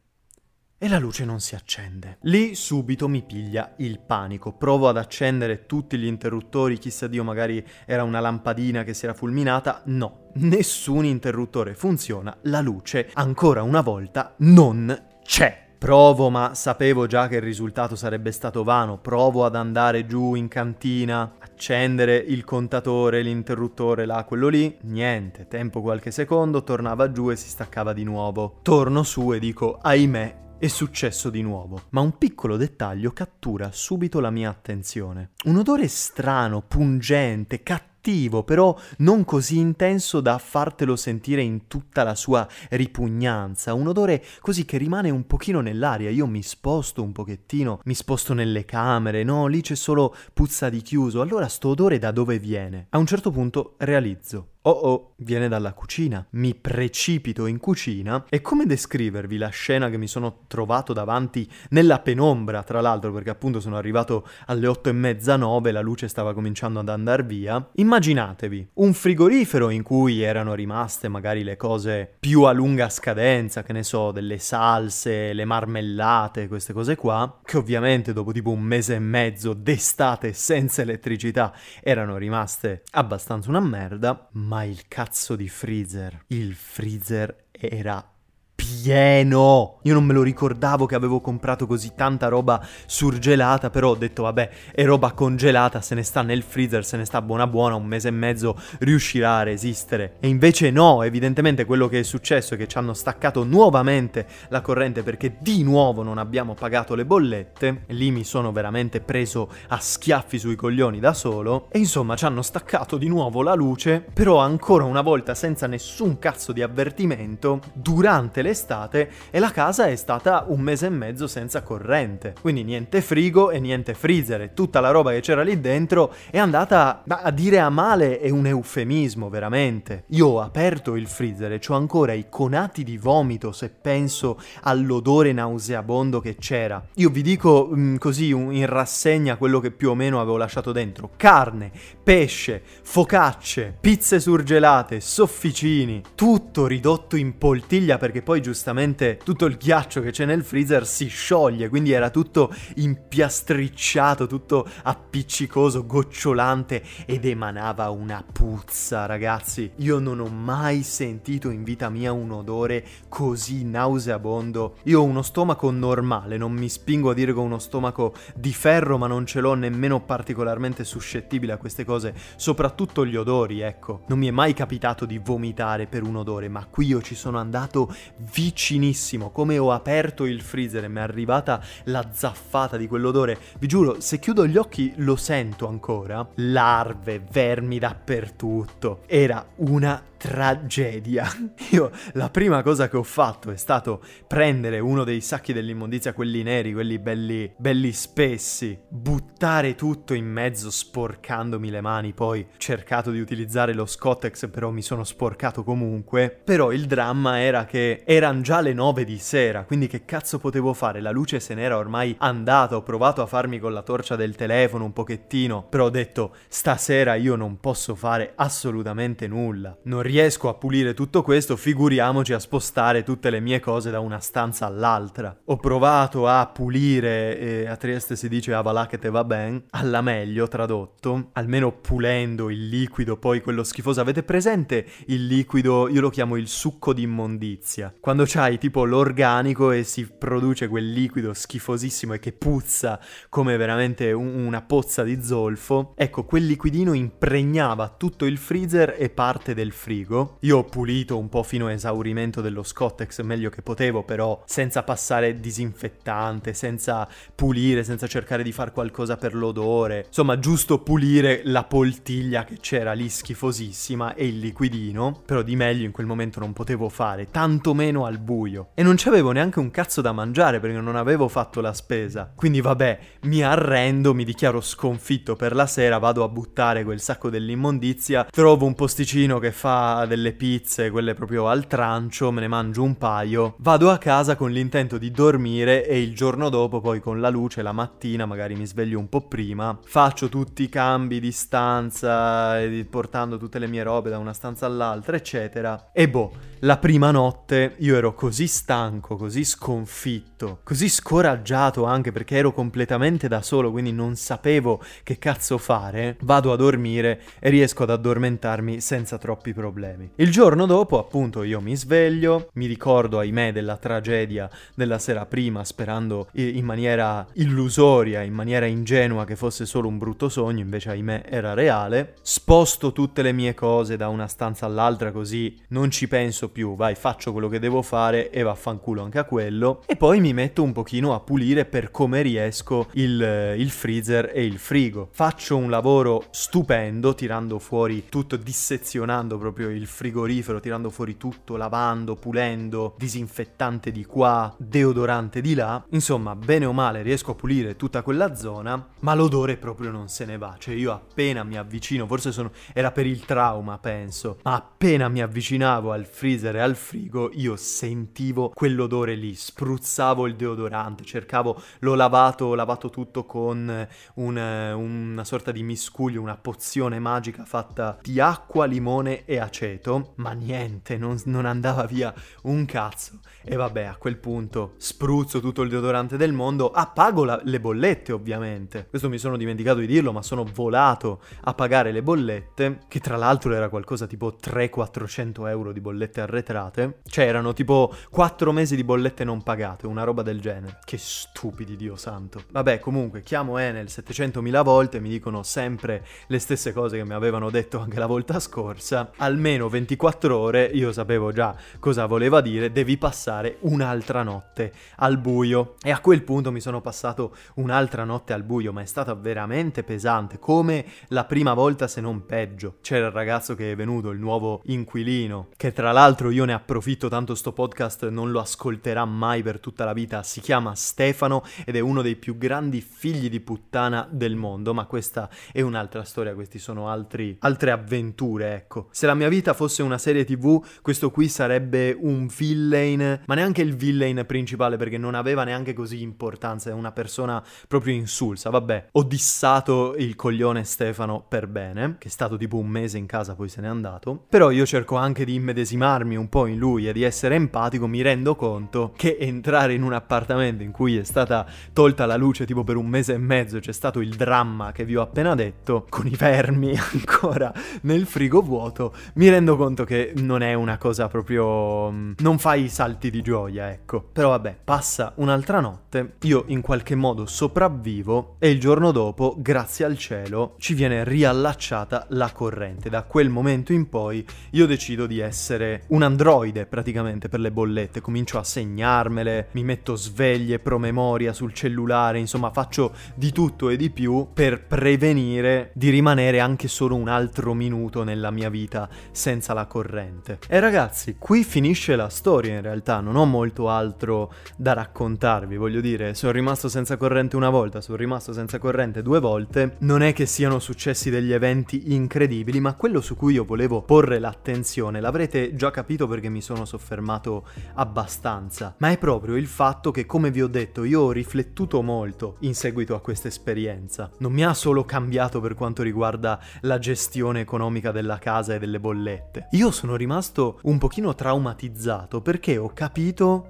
[0.78, 2.18] e la luce non si accende.
[2.22, 4.52] Lì subito mi piglia il panico.
[4.52, 9.14] Provo ad accendere tutti gli interruttori, chissà Dio magari era una lampadina che si era
[9.14, 9.82] fulminata.
[9.86, 15.63] No, nessun interruttore funziona, la luce ancora una volta non c'è.
[15.84, 18.96] Provo, ma sapevo già che il risultato sarebbe stato vano.
[18.96, 24.78] Provo ad andare giù in cantina, accendere il contatore, l'interruttore là, quello lì.
[24.84, 28.60] Niente, tempo qualche secondo, tornava giù e si staccava di nuovo.
[28.62, 34.20] Torno su e dico, ahimè, è successo di nuovo, ma un piccolo dettaglio cattura subito
[34.20, 35.32] la mia attenzione.
[35.44, 42.02] Un odore strano, pungente, cattivo cattivo, però non così intenso da fartelo sentire in tutta
[42.02, 47.12] la sua ripugnanza, un odore così che rimane un pochino nell'aria, io mi sposto un
[47.12, 51.98] pochettino, mi sposto nelle camere, no, lì c'è solo puzza di chiuso, allora sto odore
[51.98, 52.88] da dove viene?
[52.90, 56.26] A un certo punto realizzo, Oh oh, viene dalla cucina.
[56.30, 61.98] Mi precipito in cucina e come descrivervi la scena che mi sono trovato davanti nella
[61.98, 66.32] penombra, tra l'altro, perché appunto sono arrivato alle otto e mezza, nove, la luce stava
[66.32, 67.68] cominciando ad andare via.
[67.74, 73.74] Immaginatevi un frigorifero in cui erano rimaste magari le cose più a lunga scadenza, che
[73.74, 78.94] ne so, delle salse, le marmellate, queste cose qua, che ovviamente dopo tipo un mese
[78.94, 86.24] e mezzo d'estate senza elettricità erano rimaste abbastanza una merda, ma il cazzo di freezer,
[86.28, 88.13] il freezer era
[88.54, 89.78] pieno.
[89.82, 94.22] Io non me lo ricordavo che avevo comprato così tanta roba surgelata, però ho detto
[94.22, 97.86] vabbè, è roba congelata, se ne sta nel freezer, se ne sta buona buona, un
[97.86, 100.16] mese e mezzo riuscirà a resistere.
[100.20, 104.60] E invece no, evidentemente quello che è successo è che ci hanno staccato nuovamente la
[104.60, 107.84] corrente perché di nuovo non abbiamo pagato le bollette.
[107.88, 111.68] Lì mi sono veramente preso a schiaffi sui coglioni da solo.
[111.70, 116.18] E insomma ci hanno staccato di nuovo la luce, però ancora una volta senza nessun
[116.18, 121.62] cazzo di avvertimento, durante l'estate e la casa è stata un mese e mezzo senza
[121.62, 122.34] corrente.
[122.40, 126.38] Quindi niente frigo e niente freezer e tutta la roba che c'era lì dentro è
[126.38, 130.04] andata a dire a male è un eufemismo veramente.
[130.08, 135.32] Io ho aperto il freezer e ho ancora i conati di vomito se penso all'odore
[135.32, 136.84] nauseabondo che c'era.
[136.94, 140.72] Io vi dico mh, mm, così in rassegna quello che più o meno avevo lasciato
[140.72, 141.10] dentro.
[141.16, 141.70] Carne,
[142.02, 149.56] pesce, focacce, pizze surgelate, sofficini, tutto ridotto in poltiglia perché poi poi giustamente tutto il
[149.56, 157.26] ghiaccio che c'è nel freezer si scioglie, quindi era tutto impiastricciato, tutto appiccicoso, gocciolante ed
[157.26, 159.70] emanava una puzza, ragazzi.
[159.76, 164.78] Io non ho mai sentito in vita mia un odore così nauseabondo.
[164.84, 168.52] Io ho uno stomaco normale, non mi spingo a dire che ho uno stomaco di
[168.52, 174.02] ferro, ma non ce l'ho nemmeno particolarmente suscettibile a queste cose, soprattutto gli odori, ecco.
[174.08, 177.38] Non mi è mai capitato di vomitare per un odore, ma qui io ci sono
[177.38, 177.94] andato
[178.32, 183.38] vicinissimo, come ho aperto il freezer e mi è arrivata la zaffata di quell'odore.
[183.58, 186.26] Vi giuro, se chiudo gli occhi lo sento ancora.
[186.36, 189.02] Larve, vermi dappertutto.
[189.06, 191.30] Era una tragedia.
[191.72, 196.42] Io la prima cosa che ho fatto è stato prendere uno dei sacchi dell'immondizia, quelli
[196.42, 203.20] neri, quelli belli, belli spessi, buttare tutto in mezzo sporcandomi le mani, poi cercato di
[203.20, 206.40] utilizzare lo Scottex, però mi sono sporcato comunque.
[206.42, 210.72] Però il dramma era che erano già le nove di sera, quindi che cazzo potevo
[210.72, 211.02] fare?
[211.02, 214.84] La luce se n'era ormai andata, ho provato a farmi con la torcia del telefono
[214.84, 219.76] un pochettino, però ho detto stasera io non posso fare assolutamente nulla.
[219.82, 224.20] Non riesco a pulire tutto questo, figuriamoci a spostare tutte le mie cose da una
[224.20, 225.36] stanza all'altra.
[225.46, 231.30] Ho provato a pulire, e a Trieste si dice avalachete va ben, alla meglio tradotto,
[231.32, 234.00] almeno pulendo il liquido, poi quello schifoso.
[234.00, 237.92] Avete presente il liquido, io lo chiamo il succo di immondizia?
[237.98, 244.12] Quando c'hai tipo l'organico e si produce quel liquido schifosissimo e che puzza come veramente
[244.12, 249.72] un- una pozza di zolfo, ecco, quel liquidino impregnava tutto il freezer e parte del
[249.72, 250.36] frigo frigo.
[250.40, 254.82] Io ho pulito un po' fino a esaurimento dello Scottex, meglio che potevo, però senza
[254.82, 260.04] passare disinfettante, senza pulire, senza cercare di fare qualcosa per l'odore.
[260.06, 265.84] Insomma, giusto pulire la poltiglia che c'era lì schifosissima e il liquidino, però di meglio
[265.84, 268.68] in quel momento non potevo fare, tantomeno al buio.
[268.74, 272.30] E non c'avevo neanche un cazzo da mangiare perché non avevo fatto la spesa.
[272.34, 277.30] Quindi vabbè, mi arrendo, mi dichiaro sconfitto per la sera, vado a buttare quel sacco
[277.30, 282.82] dell'immondizia, trovo un posticino che fa delle pizze, quelle proprio al trancio, me ne mangio
[282.82, 287.20] un paio, vado a casa con l'intento di dormire e il giorno dopo poi con
[287.20, 291.32] la luce la mattina, magari mi sveglio un po' prima, faccio tutti i cambi di
[291.32, 292.56] stanza,
[292.88, 295.90] portando tutte le mie robe da una stanza all'altra, eccetera.
[295.92, 296.32] E boh,
[296.64, 303.28] la prima notte io ero così stanco, così sconfitto, così scoraggiato anche perché ero completamente
[303.28, 308.80] da solo, quindi non sapevo che cazzo fare, vado a dormire e riesco ad addormentarmi
[308.80, 310.10] senza troppi problemi.
[310.16, 315.64] Il giorno dopo, appunto, io mi sveglio, mi ricordo, ahimè, della tragedia della sera prima,
[315.64, 321.24] sperando in maniera illusoria, in maniera ingenua che fosse solo un brutto sogno, invece, ahimè,
[321.28, 322.14] era reale.
[322.22, 326.94] Sposto tutte le mie cose da una stanza all'altra, così non ci penso più, vai,
[326.94, 329.82] faccio quello che devo fare e vaffanculo anche a quello.
[329.86, 334.44] E poi mi metto un pochino a pulire per come riesco il, il freezer e
[334.44, 335.08] il frigo.
[335.10, 342.14] Faccio un lavoro stupendo, tirando fuori tutto, dissezionando proprio il frigorifero, tirando fuori tutto, lavando,
[342.14, 345.84] pulendo, disinfettante di qua, deodorante di là.
[345.90, 350.24] Insomma, bene o male riesco a pulire tutta quella zona, ma l'odore proprio non se
[350.24, 350.54] ne va.
[350.56, 352.52] Cioè io appena mi avvicino, forse sono...
[352.72, 357.56] era per il trauma, penso, ma appena mi avvicinavo al freezer e al frigo, io
[357.56, 364.36] sentivo quell'odore lì, spruzzavo il deodorante, cercavo, l'ho lavato, ho lavato tutto con un,
[364.76, 370.96] una sorta di miscuglio, una pozione magica fatta di acqua, limone e aceto ma niente,
[370.96, 373.20] non, non andava via un cazzo.
[373.46, 377.60] E vabbè, a quel punto spruzzo tutto il deodorante del mondo, ah, pago la, le
[377.60, 378.86] bollette ovviamente.
[378.88, 383.16] Questo mi sono dimenticato di dirlo, ma sono volato a pagare le bollette, che tra
[383.16, 387.00] l'altro era qualcosa tipo 300-400 euro di bollette arretrate.
[387.06, 390.78] Cioè erano tipo 4 mesi di bollette non pagate, una roba del genere.
[390.82, 392.44] Che stupidi, Dio santo.
[392.50, 397.50] Vabbè, comunque, chiamo Enel 700.000 volte, mi dicono sempre le stesse cose che mi avevano
[397.50, 399.10] detto anche la volta scorsa.
[399.18, 405.76] Almeno 24 ore, io sapevo già cosa voleva dire, devi passare un'altra notte al buio.
[405.82, 409.82] E a quel punto mi sono passato un'altra notte al buio, ma è stata veramente
[409.82, 412.76] pesante, come la prima volta se non peggio.
[412.80, 417.08] C'era il ragazzo che è venuto, il nuovo inquilino, che tra l'altro io ne approfitto
[417.08, 421.76] tanto sto podcast non lo ascolterà mai per tutta la vita, si chiama Stefano ed
[421.76, 426.34] è uno dei più grandi figli di puttana del mondo, ma questa è un'altra storia,
[426.34, 428.88] questi sono altri, altre avventure, ecco.
[428.90, 433.62] Se la mia vita fosse una serie tv, questo qui sarebbe un villain, ma neanche
[433.62, 438.88] il villain principale perché non aveva neanche così importanza, è una persona proprio insulsa, vabbè.
[438.92, 443.34] Ho dissato il coglione Stefano per bene, che è stato tipo un mese in casa,
[443.34, 446.92] poi se n'è andato, però io cerco anche di immedesimarmi un po' in lui e
[446.92, 451.46] di essere empatico, mi rendo conto che entrare in un appartamento in cui è stata
[451.72, 454.96] tolta la luce tipo per un mese e mezzo, c'è stato il dramma che vi
[454.96, 457.52] ho appena detto, con i vermi ancora
[457.82, 461.90] nel frigo vuoto, mi rendo conto che non è una cosa proprio...
[461.90, 464.02] Mm, non fai salti di gioia, ecco.
[464.12, 469.84] Però vabbè, passa un'altra notte, io in qualche modo sopravvivo e il giorno dopo, grazie
[469.84, 472.90] al cielo, ci viene riallacciata la corrente.
[472.90, 478.00] Da quel momento in poi io decido di essere un androide praticamente per le bollette,
[478.00, 483.90] comincio a segnarmele, mi metto sveglie, promemoria sul cellulare, insomma faccio di tutto e di
[483.90, 489.66] più per prevenire di rimanere anche solo un altro minuto nella mia vita senza la
[489.66, 490.38] corrente.
[490.48, 495.80] E ragazzi, qui finisce la storia in realtà, non ho molto altro da raccontarvi, voglio
[495.80, 500.12] dire, sono rimasto senza corrente una volta, sono rimasto senza corrente due volte, non è
[500.12, 505.54] che siano successi degli eventi incredibili, ma quello su cui io volevo porre l'attenzione, l'avrete
[505.54, 507.44] già capito perché mi sono soffermato
[507.74, 512.36] abbastanza, ma è proprio il fatto che, come vi ho detto, io ho riflettuto molto
[512.40, 514.10] in seguito a questa esperienza.
[514.18, 518.80] Non mi ha solo cambiato per quanto riguarda la gestione economica della casa e delle
[518.80, 519.48] bollette.
[519.52, 522.83] Io sono rimasto un pochino traumatizzato perché ho capito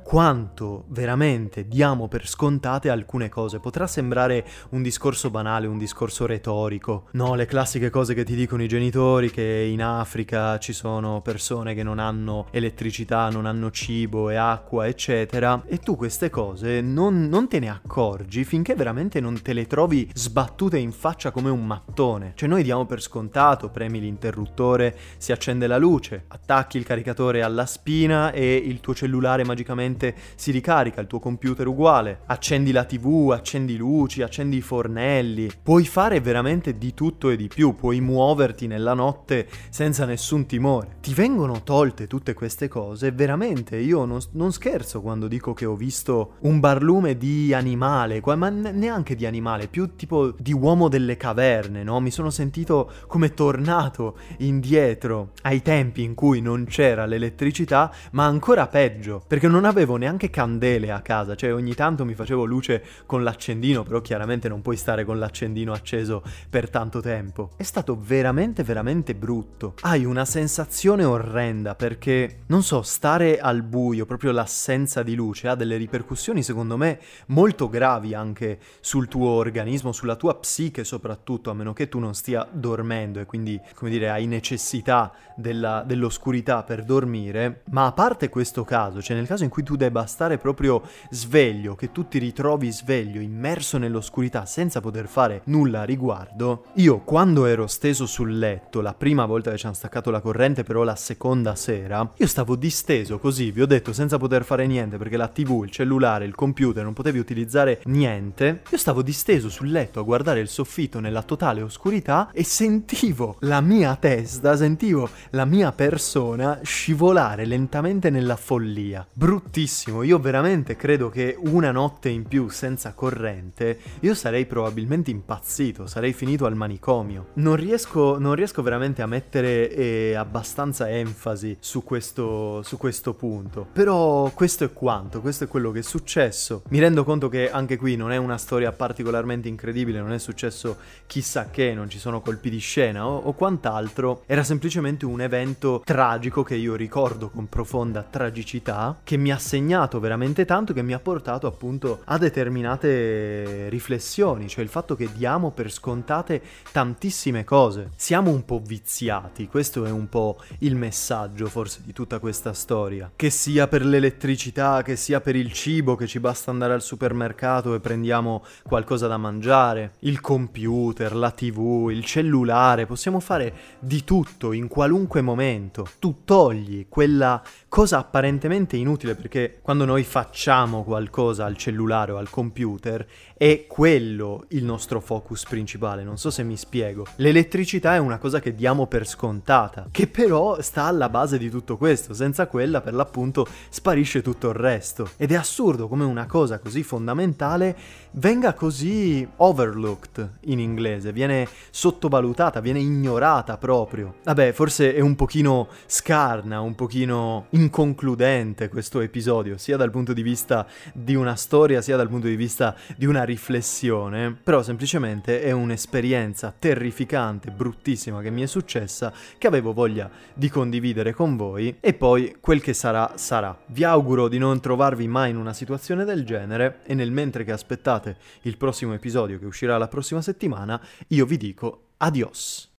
[0.03, 3.59] quanto veramente diamo per scontate alcune cose.
[3.59, 7.09] Potrà sembrare un discorso banale, un discorso retorico.
[7.12, 11.74] No, le classiche cose che ti dicono i genitori che in Africa ci sono persone
[11.74, 15.62] che non hanno elettricità, non hanno cibo e acqua, eccetera.
[15.66, 20.09] E tu queste cose non, non te ne accorgi finché veramente non te le trovi
[20.14, 22.35] sbattute in faccia come un mattone.
[22.37, 27.66] Cioè noi diamo per scontato, premi l'interruttore, si accende la luce, attacchi il caricatore alla
[27.66, 32.20] spina e il tuo cellulare magicamente si ricarica, il tuo computer uguale.
[32.27, 35.51] Accendi la TV, accendi luci, accendi i fornelli.
[35.62, 40.97] Puoi fare veramente di tutto e di più, puoi muoverti nella notte senza nessun timore.
[41.01, 45.75] Ti vengono tolte tutte queste cose, veramente io non, non scherzo quando dico che ho
[45.75, 51.83] visto un barlume di animale, ma neanche di animale, più tipo di uomo delle caverne,
[51.83, 52.01] no?
[52.01, 58.66] Mi sono sentito come tornato indietro ai tempi in cui non c'era l'elettricità, ma ancora
[58.66, 63.23] peggio, perché non avevo neanche candele a casa, cioè ogni tanto mi facevo luce con
[63.23, 67.51] l'accendino, però chiaramente non puoi stare con l'accendino acceso per tanto tempo.
[67.57, 69.75] È stato veramente veramente brutto.
[69.81, 75.55] Hai una sensazione orrenda perché non so, stare al buio, proprio l'assenza di luce ha
[75.55, 81.55] delle ripercussioni secondo me molto gravi anche sul tuo organismo, sulla tua psiche soprattutto, a
[81.55, 86.85] meno che tu non stia dormendo e quindi, come dire, hai necessità della, dell'oscurità per
[86.85, 87.62] dormire.
[87.71, 91.75] Ma a parte questo caso, cioè nel caso in cui tu debba stare proprio sveglio,
[91.77, 97.45] che tu ti ritrovi sveglio, immerso nell'oscurità senza poter fare nulla a riguardo, io quando
[97.47, 100.97] ero steso sul letto, la prima volta che ci hanno staccato la corrente, però la
[100.97, 105.29] seconda sera, io stavo disteso così, vi ho detto, senza poter fare niente, perché la
[105.29, 110.03] tv, il cellulare, il computer, non potevi utilizzare niente, io stavo disteso sul letto a
[110.03, 116.61] guardare il soffitto nella totale oscurità e sentivo la mia testa, sentivo la mia persona
[116.63, 118.93] scivolare lentamente nella follia.
[119.12, 125.86] Bruttissimo, io veramente credo che una notte in più senza corrente, io sarei probabilmente impazzito,
[125.86, 127.28] sarei finito al manicomio.
[127.34, 133.66] Non riesco, non riesco veramente a mettere eh, abbastanza enfasi su questo, su questo punto.
[133.72, 136.62] Però questo è quanto, questo è quello che è successo.
[136.68, 140.76] Mi rendo conto che anche qui non è una storia particolarmente incredibile, non è successo
[141.07, 144.22] chissà che, non ci sono colpi di scena o, o quant'altro.
[144.26, 150.01] Era semplicemente un evento tragico che io ricordo con profonda tragicità, che mi ha segnato
[150.01, 155.51] veramente tanto, che mi ha portato appunto a determinate riflessioni, cioè il fatto che diamo
[155.51, 157.91] per scontate tantissime cose.
[157.97, 163.11] Siamo un po' viziati, questo è un po' il messaggio forse di tutta questa storia.
[163.14, 167.74] Che sia per l'elettricità, che sia per il cibo, che ci basta andare al supermercato
[167.74, 174.53] e prendiamo qualcosa da mangiare, il computer, la tv, il cellulare, possiamo fare di tutto
[174.53, 175.89] in qualunque momento.
[175.99, 182.31] Tu togli quella cosa apparentemente inutile perché quando noi facciamo qualcosa al cellulare o al
[182.31, 183.07] computer
[183.37, 187.07] è quello il nostro focus principale, non so se mi spiego.
[187.16, 191.77] L'elettricità è una cosa che diamo per scontata, che però sta alla base di tutto
[191.77, 195.11] questo, senza quella per l'appunto sparisce tutto il resto.
[195.16, 197.77] Ed è assurdo come una cosa così fondamentale
[198.15, 204.17] venga così overlooked in inglese, viene sottovalutata, viene ignorata proprio.
[204.25, 210.23] Vabbè, forse è un pochino scarna, un pochino inconcludente questo episodio, sia dal punto di
[210.23, 215.51] vista di una storia, sia dal punto di vista di una riflessione, però semplicemente è
[215.51, 221.95] un'esperienza terrificante, bruttissima che mi è successa, che avevo voglia di condividere con voi e
[221.95, 223.57] poi quel che sarà sarà.
[223.67, 227.53] Vi auguro di non trovarvi mai in una situazione del genere e nel mentre che
[227.53, 228.04] aspettate
[228.43, 232.73] il prossimo episodio che uscirà la prossima settimana, io vi dico adios.